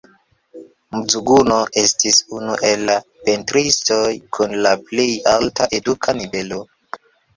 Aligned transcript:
Mzuguno 1.01 1.57
estis 1.81 2.17
unu 2.37 2.55
el 2.69 2.87
la 2.91 2.95
pentristoj 3.27 4.01
kun 4.39 4.57
la 4.67 4.73
plej 4.89 5.09
alta 5.37 5.69
eduka 5.81 6.17
nivelo. 6.23 6.63